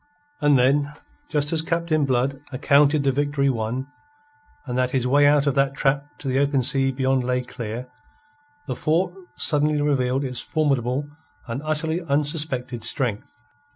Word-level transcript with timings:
And 0.41 0.57
then, 0.57 0.93
just 1.29 1.53
as 1.53 1.61
Captain 1.61 2.05
Blood 2.05 2.41
accounted 2.51 3.03
the 3.03 3.11
victory 3.11 3.51
won, 3.51 3.85
and 4.65 4.75
that 4.75 4.89
his 4.89 5.05
way 5.05 5.27
out 5.27 5.45
of 5.45 5.53
that 5.53 5.75
trap 5.75 6.07
to 6.17 6.27
the 6.27 6.39
open 6.39 6.63
sea 6.63 6.89
beyond 6.91 7.23
lay 7.23 7.41
clear, 7.43 7.87
the 8.65 8.75
fort 8.75 9.13
suddenly 9.35 9.79
revealed 9.79 10.23
its 10.23 10.39
formidable 10.39 11.07
and 11.45 11.61
utterly 11.63 12.01
unsuspected 12.01 12.83
strength. 12.83 13.37